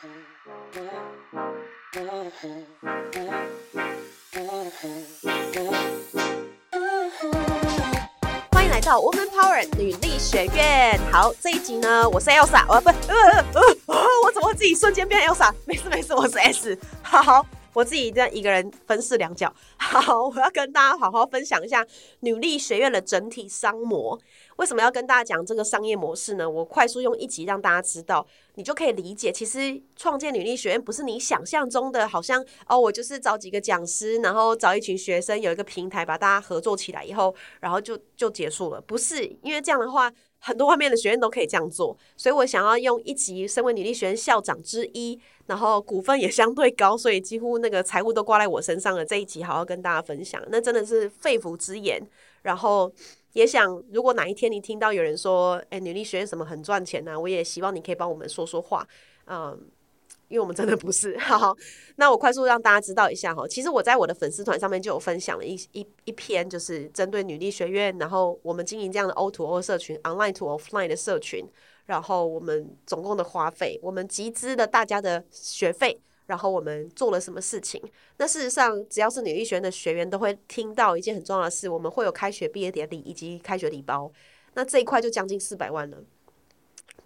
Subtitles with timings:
[0.00, 0.08] 欢
[8.64, 11.00] 迎来到 Woman Power 女力学院。
[11.10, 15.52] 好，这一集呢，我是 Elsa，我不，呃呃呃，我怎么自己瞬间变 Elsa？
[15.64, 16.78] 没事没事，我是 S。
[17.02, 19.52] 好，我自己这样一个人分饰两角。
[19.90, 21.84] 好， 我要跟大家好好分享一下
[22.20, 24.20] 女力学院的整体商模。
[24.56, 26.48] 为什么要跟大家讲这个商业模式呢？
[26.48, 38.80] 我快速用一集让大家知道，你就可以理解，其实创建女力学院不是你想象中的，好像哦，我就是找几个讲师，然后找一群学生，有一个平台把大家合作起来以后，然后就就结束了。
[38.82, 52.00] 不是，因为这样的话，很多外面的学院都可以这样做，所以我想要用一级，身为女力学院校长之一，然后股份也相对高，所以几乎那个财务都挂在我身上了这一集，好好跟大家分享，那真的是肺腑之言，
[52.42, 52.92] 然后。
[53.34, 57.20] 也想，如果哪一天你听到有人说，哎，女力学院什么很赚钱呢？
[57.20, 58.84] 我也希望你可以帮我们说说话，
[59.26, 59.56] 嗯，
[60.28, 61.16] 因为我们真的不是。
[61.18, 61.54] 好，
[61.96, 71.44] 那我快速让大家知道一下哈，其实我在我的粉丝团上面就有分享了一一一篇，就是针对女力学院，然后我们经营这样的 O to O 社群，online to offline 的社群，
[71.86, 76.00] 然后我们总共的花费，我们集资的大家的学费。
[76.26, 77.82] 然后我们做了什么事情？
[78.18, 84.12] 那事实上，只要是女力学院的学员，都会听到一件很重要的事：我们会有开学毕业典礼以及开学礼包。
[84.52, 85.96] 那这一块就将近四百万了，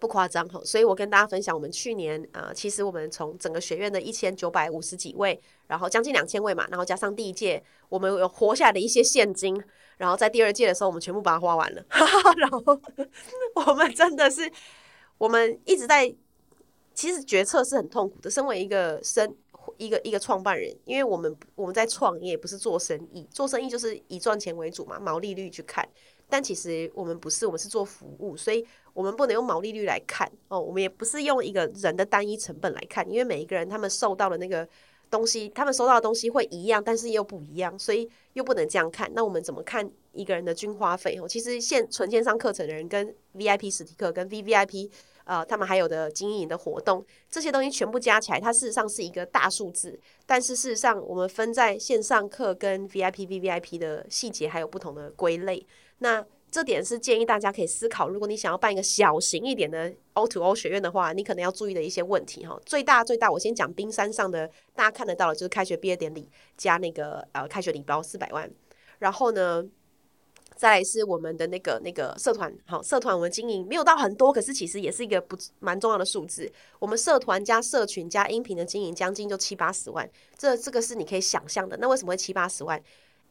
[0.03, 0.59] 不夸张哈。
[0.65, 9.63] 所以我跟大家分享，我们去年啊，其实我们从整个学院的一千九百五十几位，然后将近两千位嘛，然后加上第一届我们有活下来的一些现金，
[9.95, 11.85] 然后在第二届的时候，我们全部把它花完了。
[12.37, 12.79] 然后
[13.67, 14.51] 我们真的是，
[15.17, 16.13] 我们一直在。
[16.95, 18.29] 其实决策是很痛苦的。
[18.29, 19.35] 身为一个生
[19.77, 23.27] 一个一个创办人，因为我们我们在创业，不是做生意。
[23.31, 25.83] 做生意就是以赚钱为主嘛，毛利率去看。
[26.29, 30.59] 但其实我们不是，我们是做服务，所以我们不能用毛利率来看哦。
[30.59, 34.67] 我们也不是用一个人的单一成本来看，因为每一个人他们受到的那个
[35.09, 39.11] 东西，他们收到的东西会一样，但是又不一样，所以又不能这样看。
[39.13, 41.19] 那我们怎么看一个人的均花费？
[41.21, 44.89] 哦，其实线纯线上课程的人跟 VIP 实体课跟 VVIP。
[45.25, 47.01] 呃，他们还有的经营的活动，
[47.31, 49.97] 这些东西全部加起来，它事实上是一个大数字。
[50.25, 55.65] 但是事实上，我们分在线上课跟 VIP、VVIP 的细节还有不同的归类。
[55.99, 56.21] 那
[56.53, 62.55] 这点是建议大家可以思考，如果你想要办一个小型一点的 O to O 学院的话，你可能要注意的一些问题哈。
[62.63, 68.47] 最大最大，我先讲冰山上的，大家看得到的，就是开学毕业典礼加那个呃开学礼包四百万，
[68.99, 69.65] 然后呢？
[70.55, 76.49] 再来是我们的那个那个社团，好，社团我们经营没有到很多，可是其实也是一个不蛮重要的数字。
[76.77, 81.75] 我们社团加社群加音频的经营，将近就七八十万，这这个是你可以想象的。
[81.77, 82.79] 那为什么会七八十万？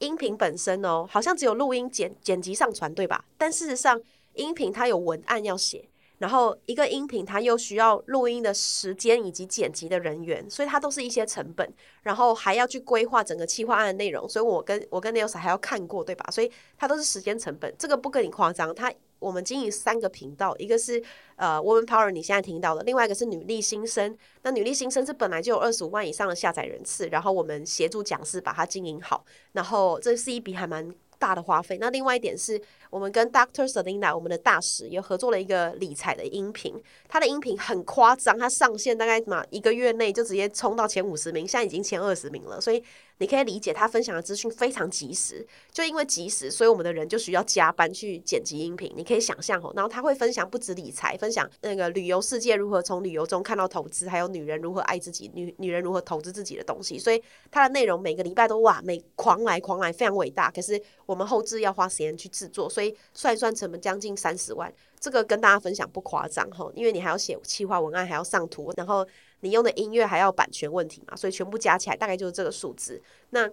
[0.03, 3.25] 音频本身哦，好像只有录音剪剪辑上传对吧？
[3.39, 4.01] 但事实上，
[4.35, 5.89] 音频它有文案要写。
[6.19, 11.73] 然后一个音频，它又需要录音的时间以及剪辑的人员，所以它都是一些成本。
[12.03, 16.25] 然后还要去规划整个企划案的内容，所以我跟我跟 n e l s 还要看过，对吧？
[16.31, 18.73] 所以它都是时间成本，这个不跟你夸张。
[18.75, 21.03] 它我们经营三个频道，一个是
[21.37, 24.19] 呃 Woman Power，你现在听到的，另外一个是女力新生。
[24.43, 30.93] 那女力新生是本来就有二十五万以上的下载人次，然后我们协助讲师把它经营好，然后这是一笔还蛮。
[31.23, 31.79] 大的花费。
[31.81, 32.61] 那另外一点是
[32.93, 36.75] 我们跟 Doctor Selina 我们的大使也合作了一个理财的音频，
[37.09, 42.61] 他的音频很夸张，他上线大概嘛一个月内就直接冲到前五十名，现在已经前二十名了。
[42.61, 42.85] 所以
[43.17, 48.93] 你可以理解他分享的资讯非常及时，就因为及时，所以我们的人就需要加班去剪辑音频。
[48.95, 56.99] 你可以想象哦，然后他会分享不止理财，分享那个旅游世界如何从旅游中看到投资，还有女人如何爱自己，女女人如何投资自己的东西。
[56.99, 60.51] 所以他的内容每个礼拜都哇，每狂来狂来，非常伟大。
[60.51, 60.79] 可是。
[61.05, 62.82] 我们后置要花时间去制作，所以
[63.13, 64.73] 算一算成本将近三十万。
[64.99, 69.05] 这个跟大家分享不夸张哈，因为你还要写企划文案，还要上图，然后
[69.41, 73.03] 你用的音乐还要版权问题嘛，所以全部加起来大概就是这个数字。
[73.31, 73.51] 那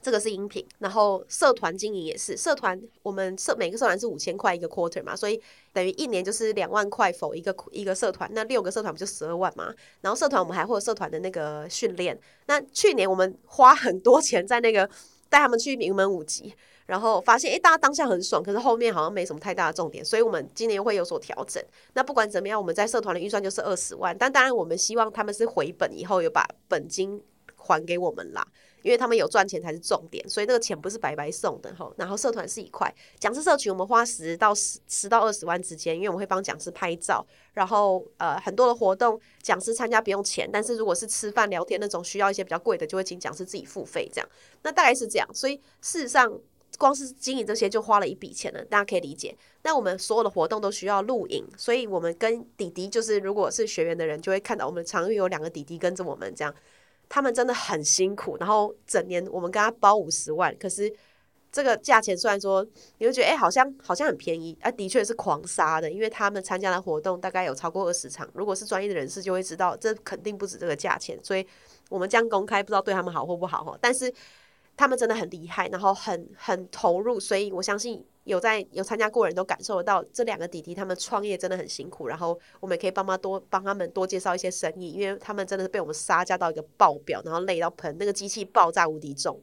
[0.00, 5.38] 这个是音频，然后社团经营也是，社团我们社每个社团是五千块一个 quarter 嘛，所以
[5.74, 9.70] 等于一年就是两万块否一个一个社团，那六个社团不就十二万嘛？
[10.00, 14.88] 然后社团我们还会有社团的那个训练，那去年我们花很多钱在那个。
[15.30, 16.54] 带他们去名门五级，
[16.86, 21.62] 然后发现，哎，大家当下很爽，可是后面好像没什么太大的重点，所以我们今年会有所调整。
[21.94, 27.22] 那不管怎么样，我们在社团的预算就是二十万，但当然我们希望他们是回本以后有把本金
[27.56, 28.46] 还给我们啦。
[28.82, 31.90] 因为他们有赚钱才是重点，所以那个钱不是白白送的哈。
[31.96, 44.28] 然后社团是一块，讲师社群我们花十到十十到二十万之间，因为我们会帮讲师拍照，然后呃很多的活动讲师参加不用钱，但是如果是吃饭聊天那种需要一些比较贵的，就会请讲师自己付费这样。
[44.62, 46.30] 那大概是这样，所以事实上
[46.78, 49.36] 光是经营这些就花了一笔钱了，大家可以理解。
[49.62, 56.54] 那我们所有的活动都需要录影，所以我们跟弟弟就是如果是学员的人，就会看到我们常域有两个弟弟跟着我们这样，
[57.08, 60.94] 他们真的很辛苦，然后整年我们跟他包五十万，可是。
[61.54, 62.66] 这个价钱虽然说
[62.98, 68.28] 你会觉得哎，好像好像很便宜，啊，的确是狂杀的，因为他们参加的活动大概有超过二十场。
[68.34, 71.16] 如果是专业的人士就会知道，这肯定不止这个价钱。
[71.22, 71.46] 所以
[71.88, 73.78] 我们这样公开，不知道对他们好或不好哈。
[73.80, 74.12] 但是
[74.76, 82.08] 他们真的很厉害，然后很很投入，所以我相信有在有参加过人都感受得到，这两个弟弟他们创业真的很辛苦。
[82.08, 89.40] 然后我们也可以帮忙多帮他们多介绍一些生意，因为他们真的是被我们杀价到一个爆表，然后累到喷，那个机器爆炸无敌重。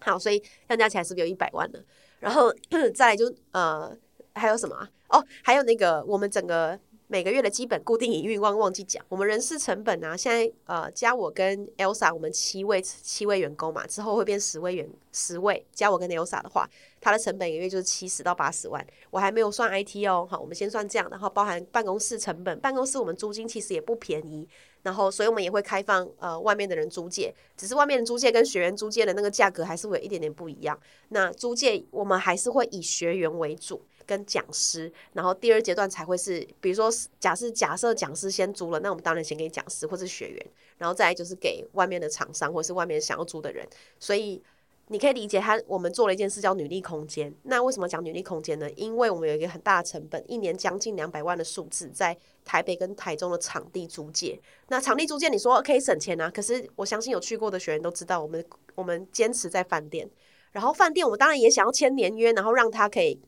[0.00, 1.78] 好，所以这样加起来是不是有一百万呢？
[2.20, 2.52] 然后
[2.94, 3.96] 再就呃
[4.34, 4.76] 还有什么
[5.08, 5.24] 哦？
[5.42, 16.68] 还有那个我们整个每个月的基本固定营运忘忘记讲，我们人事成本啊，现在呃加我跟 Elsa 我们七位七位员工嘛，之后会变十位员十位加我跟 Elsa 的话，
[17.00, 20.26] 它的成本一个月就是七十到八十万，我还没有算 IT 哦。
[20.28, 24.48] 好，我们先算这样，然后包含办公室成本，办公室我们租金其实也不便宜。
[24.86, 30.78] 然后，所以我们也会开放呃外面的人租借，只是外面的租借跟学员租借的那个价格还是会有一点点不一样。
[31.08, 36.88] 那租借我们还是会以学员为主，跟讲师，然后第二阶段才会是，比如说
[37.18, 40.46] 假设假设讲师先租了，那我们当然先给讲师或是学员，
[40.78, 43.66] 然后再就是给外面的厂商或是外面想要租的人，
[43.98, 44.40] 所以。
[44.88, 47.34] 你可以理解他，我们做了一件事叫女力空间。
[47.42, 48.70] 那为什么讲女力空间呢？
[48.76, 54.40] 因为我们有一个很大的成本，一年将近两百万的数字，在台北跟台中的场地租借。
[54.68, 56.30] 那场地租借，你说可以省钱啊？
[56.30, 58.44] 可是我相信有去过的学员都知道，我们
[58.76, 60.08] 我们坚持在饭店，
[60.52, 63.20] 然后饭店我们当然也想要签年约，然后让他可以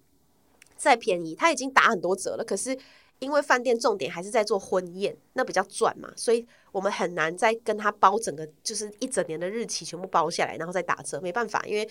[0.77, 1.35] 再便宜。
[1.35, 2.79] 他已经打很多折了，可是。
[3.21, 11.89] 因为饭店重点还是在做婚宴，那比较赚嘛，所以我们很难再跟他包整个，就是一整年的日期全部包下来，然后再打折，没办法，因为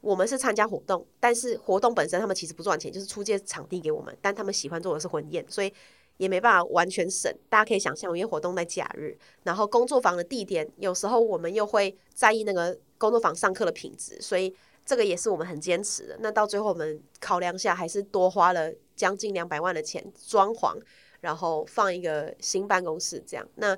[0.00, 5.72] 我们是参加活动，但是活动本身他们其实不赚钱，就是出借场地给我们，但他们喜欢做的是婚宴，所以
[6.16, 7.30] 也没办法完全省。
[7.50, 14.54] 大家可以想象，因为活动在假日，然后工作坊的地点有时候我们又会在意那个工作坊上课的品质，所以
[14.86, 16.16] 这个也是我们很坚持的。
[16.20, 18.72] 那到最后我们考量下，还是多花了。
[19.02, 20.80] 将近两百万的钱装潢，
[21.20, 23.44] 然后放一个新办公室，这样。
[23.56, 23.76] 那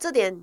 [0.00, 0.36] 这点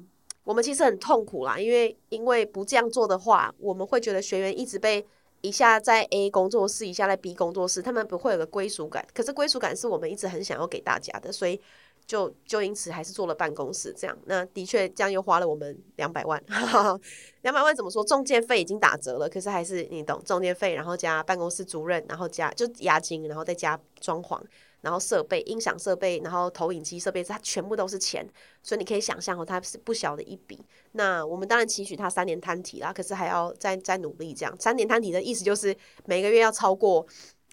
[0.45, 5.05] 我们其实很痛苦啦，因为因为不这样做的话，我们会觉得学员一直被
[5.41, 9.05] 一下在 A 工作室，一下在 B 工作室，他们不会有个归属感。
[9.13, 11.59] 可是归属感是我们一直很想要给大家的，所以。
[12.07, 16.41] 就就因此还是做了办公室这样，那的确这样又花了我们两百万，
[17.41, 18.03] 两百万怎么说？
[18.03, 24.39] 中介费已经打折了，可是还是你懂，中介费，然后加办公室主任，然后加就押金，然后再加装潢，
[24.81, 28.23] 然后设备、音响设备，然后投影机设备，它全部都是钱，
[28.61, 30.63] 所以你可以想象哦，它是不小的一笔。
[30.91, 34.55] 那我们当然期许它三年摊提啦，可是还要再再努力这样。
[34.59, 35.75] 三年摊提的意思就是
[36.05, 37.03] 每个月要超过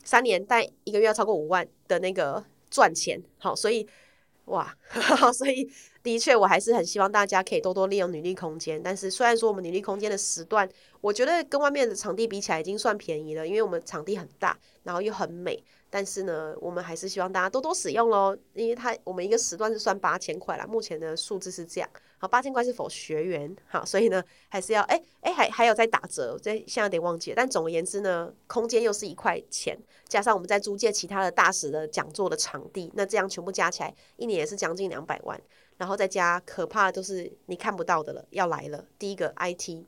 [0.04, 3.88] 三年，但一个月要超过五万的那个赚钱，好，所以。
[4.46, 4.76] 哇，
[5.32, 5.70] 所以
[6.02, 8.82] 的确，我还是很希望大家可以多多利用女力空间。
[8.82, 10.68] 但是，虽然说我们女力空间的时段，
[11.00, 15.62] 我觉得跟外面的场地比起来已经算便宜了，因为我们场地很大，然后又很美。
[15.88, 21.90] 但是呢，我们还是希望大家多多使用喽，因为它我们一个时段是算八千块啦，目前的数字是这样。
[22.22, 23.52] 好，八千块是否学员？
[23.66, 27.34] 好，所以呢，还是要哎哎还还有在打折，这现在有点忘记了。
[27.34, 29.76] 但总而言之呢，空间又是一块钱，
[30.06, 35.36] 加上我们在租借其他的大使的讲座的场地，那这样全部加起来，一年也是将近两百万。
[35.78, 38.86] 然后再加可怕的都是你看不到的了，要来了。
[39.00, 39.84] 第一个 IT。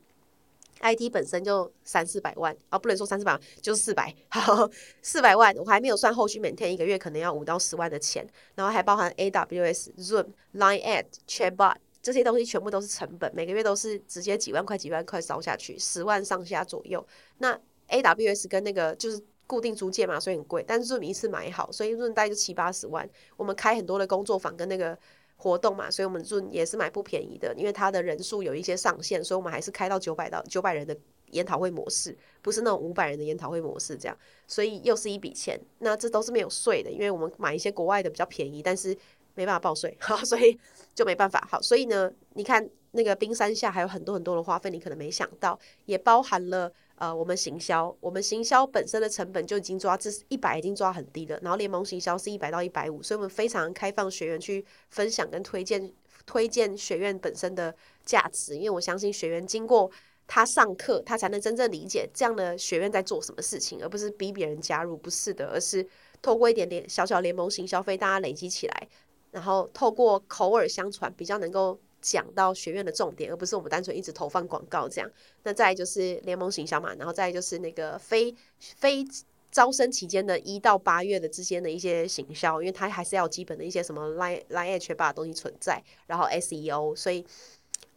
[0.80, 4.68] I T 本身就三四百万啊，不能说三四百万，就是四百，好，
[5.02, 17.04] 四百万，我还没有算后续每天一个月可能要五到十万的钱，然后还包含 A W S、Zoom、Line Ad、Chatbot 这些东西全部都是成本，每个月都是直接几万块、几万块烧下去，十万上下左右。
[17.38, 17.58] 那
[17.88, 23.08] A W S 跟那个就是固定租借嘛，所以很贵，但是 Zoom 一次买好，所以润带就七八十万。
[23.36, 24.96] 我们开很多的工作坊跟那个。
[25.36, 30.96] 活动嘛，所以我们润也是买不便宜的，因为它的人数有一些上限，所以我们还是开到九百到九百人的
[31.32, 35.60] 研讨会模式，不是那种五百人的研讨会模式这样，所以又是一笔钱。
[35.80, 38.96] 那这都是没有税的，因为我们买一些国外的比较便宜，但是
[39.34, 40.58] 没办法报税，好，所以
[40.94, 41.46] 就没办法。
[41.50, 46.72] 好，所以呢，你看那个冰山下还有很多很多的花费，你可能没想到，也包含了。
[46.96, 51.36] 呃，我们行销，我们行销本身的成本就已经抓这一百，已经抓很低了。
[51.42, 55.92] 然后联盟行销是一百到一百五，所以我们非常开放学员去分享跟推荐，
[56.24, 57.74] 推荐学院本身的
[58.04, 58.54] 价值。
[58.56, 59.90] 因为我相信学员经过
[60.28, 65.84] 他上课，他才能真正理解这样的学院在做什么事情，而不是逼别人加入，不是的，而是
[66.22, 68.88] 透过一点点小小联盟行消费，大家累积起来，
[69.34, 71.78] 然后透过口耳相传，比较能够。
[72.06, 75.10] 讲到学院的重点，而不是我们单纯一直投放广告这样。
[75.42, 79.02] 那再就是联盟行销嘛，然后再就是那个非非
[79.50, 87.24] 招生期间的一到八月的之间的一些行销，因为它还是要基本的一些什么 line line H 八的东西存在，然后 SEO，所以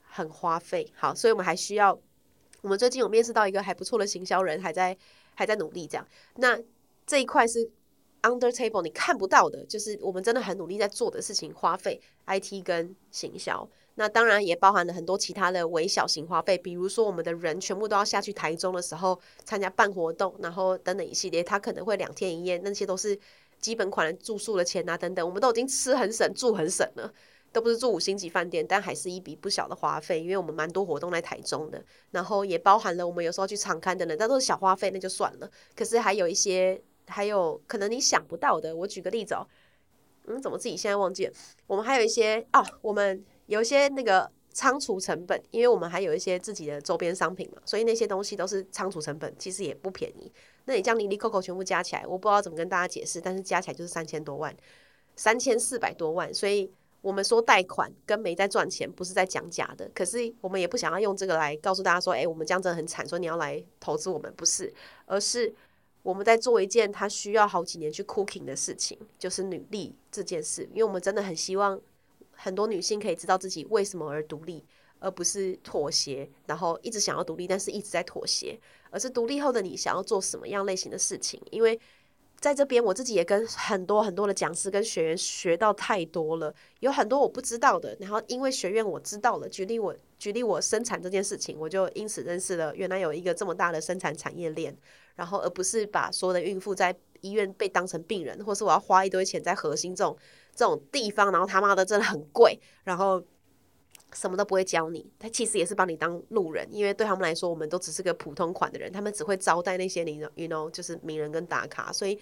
[0.04, 0.90] 很花费。
[0.96, 2.00] 好，所以我们还需要，
[2.62, 4.98] 我们最近有面试到一个还不错的行销人，还在
[5.36, 6.08] 还在努力这样。
[6.36, 6.58] 那
[7.06, 7.70] 这一块是。
[8.24, 13.70] Under table，你看不到的，就是我们真的很努力在做的事情，花费 IT 跟行销。
[13.96, 23.18] 那当然也包含了很多其他的微小型花费，比如说我们的人全部都要下去台中的时候参加办活动，然后等等一系列，他可能会两天一夜，那些都是
[23.60, 27.12] 基本款的住宿的钱啊等等，我们都已经吃很省，住很省了，
[27.54, 35.50] 都不是住五星级饭店，但还是一笔不小的花费，因为我们蛮多活动在台中的，然后也包含了我们有时候去场刊等等，但都是小花费，那就算了。
[35.76, 36.82] 可是还有一些。
[37.08, 39.48] 还有可能你想不到的，我举个例子哦，
[40.26, 41.34] 嗯，怎么自己现在忘记了？
[41.66, 50.32] 我们还有一些哦，我们有一些那个仓储成本，因为我们还有一些自己的周边商品嘛，所以那些东西都是仓储成本，其实也不便宜。
[50.66, 54.54] 那你将零零扣扣全部加起来，我不知道怎么跟大家解释，但是加起来就是三千多万，
[55.16, 56.34] 三千四百多万。
[56.34, 56.70] 所以
[57.02, 59.90] 我们说贷款跟没在赚钱，不是在讲假的。
[59.96, 64.74] 可是我们也不想要用这个来告诉大家说，哎，我们这样真的很惨，说你要来投资我们，不是，
[65.06, 65.56] 而是。
[66.08, 70.64] 我们在做一件他需要好几年去 cooking 的事情，就是女力这件事。
[70.72, 71.78] 因为我们真的很希望
[72.32, 74.64] 很多女性可以知道自己为什么而独立，
[75.00, 78.58] 而不是妥协，然后一直想要独立，但是一直在妥协，
[78.90, 81.42] 而是独立后的你想要做什么样类型的事情。
[81.52, 81.78] 因为
[82.40, 87.98] 在这边，我自己也跟很多很多的讲师跟学员学到太多了，有很多我不知道的。
[88.00, 94.74] 然后因为学院我知道了，举例我举例我生产这件事情，我就因此认识了原来有一个这么大的生产产业链。
[95.18, 100.16] 然后，而不是把所有的孕妇在医院被当成病人，或是我要花一堆钱在核心这种
[100.56, 103.20] 这种地方，然后他妈的真的很贵，然后
[104.14, 105.12] 什么都不会教你。
[105.18, 111.92] 他其实也是把你当路人，因为对他们来说，我们都只是个普通款的人，他们只会招待那些你，you know，就是名人跟打卡。
[111.92, 112.20] 所以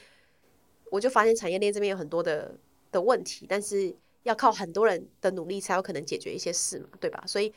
[0.90, 2.56] 我就发现产业链这边有很多的
[2.94, 7.22] 的问题，但是要靠很多人的努力才有可能解决一些事嘛，对吧？
[7.28, 7.54] 所以。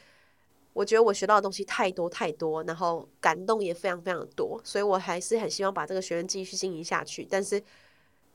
[0.79, 7.27] 我觉得我学到的东西太多太多，然后感动也非常非常多，所以我还是很希望把这个学员继续经营下去。
[7.29, 7.61] 但是，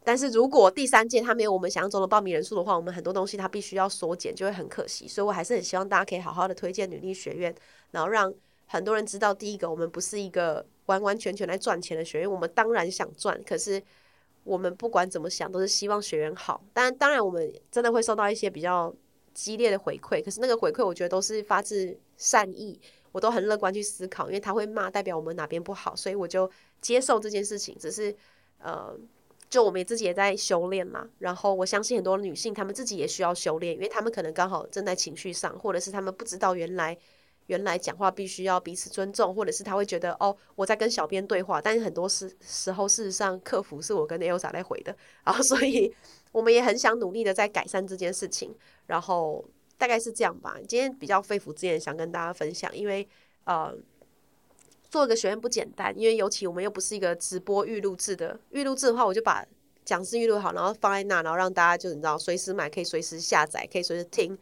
[0.04, 5.08] 但是如果第三届他没有我们想象中的报名人数的话，我们很多东西他必须要缩减，就会很可惜。
[5.08, 7.56] 所以我还是很希望大家可以好好的推荐女力学院，
[7.92, 8.34] 然后让
[8.66, 13.82] 很多人知道，第一个我们不是一个完完全全来赚钱的学院，我们当然想赚，可是
[14.44, 16.62] 我们不管怎么想都是希望学员好。
[16.74, 18.94] 但，当然我们真的会受到一些比较。
[19.34, 22.80] 激烈的回馈，可是那个回馈我觉得都是发自善意，
[23.12, 26.50] 我都很乐观去思考，因为他会骂，代表我们哪边不好，所以我就
[26.82, 27.76] 接受这件事情。
[27.80, 28.16] 只是，
[28.60, 28.96] 呃，
[29.50, 31.10] 就我们自己也在修炼嘛。
[31.20, 36.98] 然后我相信很多女性，她们自己也需要修炼，因为她们可能刚好正在情绪上，或者是她们不知道原来
[37.48, 45.94] 原来讲话必须要彼此尊重，或者是她会觉得哦，我在跟小编对话，但是很多时时候事实上客服是我跟 Elsa 在回的，然后所以。
[46.34, 48.54] 我们也很想努力的在改善这件事情，
[48.88, 49.46] 然后
[49.78, 50.58] 大概是这样吧。
[50.68, 53.08] 今天比较肺腑之言，想跟大家分享，因为
[53.46, 53.74] 呃，
[54.90, 59.46] 做一个学院不简单，因为尤其我们又不是一个直播预录制的，预录制的话，我就把
[59.86, 64.38] 讲师预录好，然后放在那，然后让大家就你知道随时买，可以随时下载，可以随时听。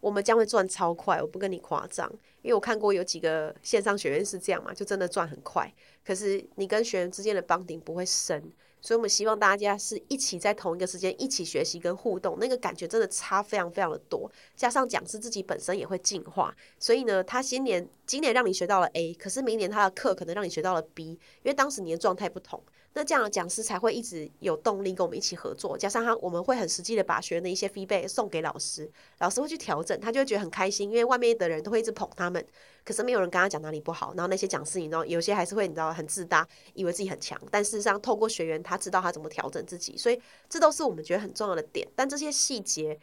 [0.00, 2.10] 我们将会赚超快，我不跟你夸张，
[2.42, 5.72] 因为我看过有几个线上学院是这样嘛，就真的赚很快。
[6.04, 8.42] 可是你跟学员之间的绑定不会深。
[8.82, 14.30] 所以，我们希望大家是一起在同一个时间一起学习跟互动，那个感觉真的差非常非常的多。
[14.56, 22.60] 加上讲师自己本身也会进化，所以呢，他今年今年让你学到了 A，可是明年他的课可能让你学到了 B，因为当时你的状态不同。
[22.94, 32.44] 那这样的讲师才会一直有动力跟我们一起合作，加上他我们会很实际的把学员的一些 feedback 送给老师，老师会去调整，他就会觉得很开心，因为外面的人都会一直捧他们，
[32.84, 40.20] 可是没有人跟他讲哪里不好，然后那些讲师你知道有些还是会你知道很自大，以为自己很强，但事实上透过学员他知道他怎么调整自己，所以
[40.50, 42.98] 这都是我们觉得很重要的点，但这些细节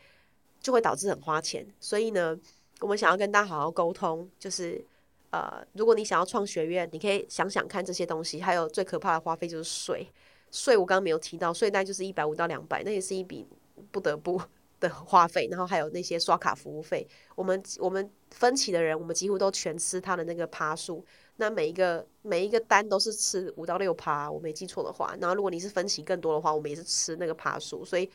[0.61, 2.37] 就会导致很花钱，所以呢，
[2.79, 4.85] 我们想要跟大家好好沟通，就是。
[5.31, 8.41] 呃，如果你想要创学院，你可以想想看这些东西。
[8.41, 10.07] 还有最可怕的花费就是税，
[10.49, 13.45] 税我刚刚没有提到，税单就是一百五到两百，那也是一笔
[13.91, 14.41] 不得不
[14.81, 15.47] 的花费。
[15.51, 21.05] 然后还有那些刷卡服务费，我们我们分期的人，我们几乎都全吃他的那个趴数。
[21.35, 25.15] 那每一个每一个单都是吃五到六趴，我没记错的话。
[25.21, 27.85] 然后如果你是分期更多的话，我们也是吃那个趴数。
[27.85, 28.09] 所以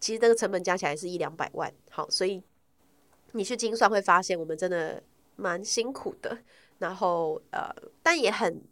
[0.00, 1.70] 其实这个成本加起来是一两百万。
[1.90, 2.42] 好，所以
[3.32, 5.02] 你去精算会发现，我们真的。
[5.42, 6.38] 蛮辛苦的，
[6.78, 8.62] 然后呃，但也很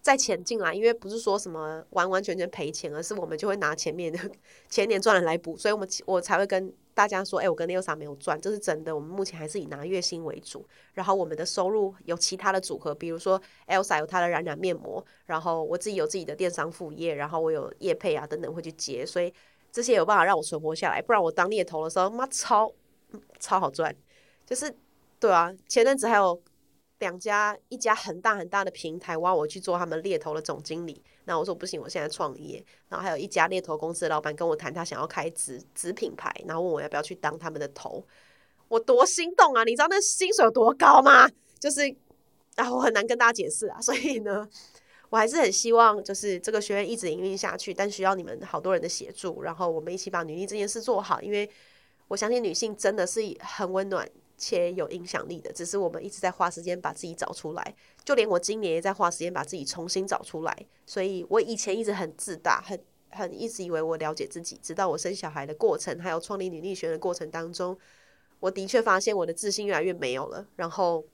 [0.00, 4.18] 在前进啦，因为不是说什么完完全全赔钱，而是我们就会拿前面的
[4.68, 8.94] 前年赚的来补，所以我们我才会跟大家说，哎，我跟 Elsa 没有赚，这是真的。
[8.94, 19.32] 我们目前还是以拿月薪为主，然后我们的收入有其他的组合，比如说 Elsa 有她的染染面膜，然后我自己有自己的电商副业，然后我有业配啊等等会去接，所以
[19.70, 21.00] 这些有办法让我存活下来。
[21.00, 22.70] 不然我当猎头的时候，妈超
[23.38, 23.94] 超好赚，
[24.44, 24.74] 就是
[25.22, 26.42] 对啊，前阵子还有。
[26.98, 32.64] 两家一家很大很大的平台挖我去做他们猎头的总经理，那我说不行，我现在创业。
[32.88, 38.06] 然后还有一家猎头公司的老板跟我谈，他想要开子子品牌，然后问我要不要去当他们的头，
[38.68, 39.64] 我多心动啊！
[39.64, 41.28] 你知道那薪水有多高吗？
[41.58, 41.92] 就是
[42.54, 43.80] 啊，我很难跟大家解释啊。
[43.80, 44.48] 所以呢，
[45.10, 51.50] 我还是很希望就是这个学院一直营运下去，但需要你们好多人的协助，然后我们一起把女力这件事做好，因为
[52.06, 54.08] 我相信女性真的是很温暖。
[54.44, 57.74] 且有影响力的，只是我们一直在花时间把自己找出来。
[58.04, 60.66] 就连我今年也在花时间把自己重新找出来。
[60.84, 62.76] 所以我以前一直很自大，很
[63.10, 64.58] 很一直以为我了解自己。
[64.60, 67.78] 直到我生小孩的过程，还有创立女力学的过程当中，
[68.40, 70.44] 我的确发现我的自信越来越没有了。
[70.56, 71.04] 然后，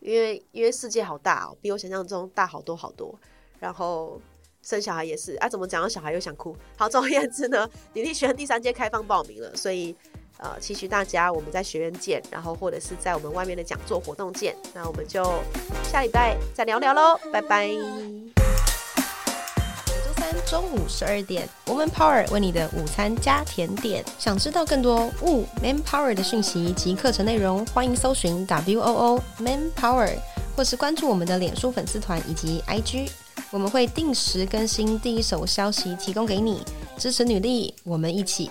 [0.00, 3.16] 因为因为世界好大哦，比我想象中大好多好多。
[3.60, 4.20] 然后
[4.62, 6.56] 生小孩也是啊，怎么讲到小孩又想哭？
[6.76, 9.94] 好，总而言之呢，女力学第三届开放报名了，所以。
[10.38, 14.54] 呃，期许大家我们在学院见，然后或者是在我们外面的讲座活动见。
[14.72, 15.24] 那我们就
[15.82, 17.66] 下礼拜再聊聊喽，拜拜。
[17.66, 18.32] 每
[20.04, 24.04] 周三中午十二点，Woman Power 为你的午餐加甜点。
[24.16, 30.16] 想知道更多 Wo Man Power 的讯息及课程内容，欢迎搜寻 W O O Man Power，
[30.56, 33.10] 或是关注我们的脸书粉丝团以及 IG，
[33.50, 36.62] 我们会定时更新第一手消息，提供给你
[36.96, 38.48] 支持女力，我们一起。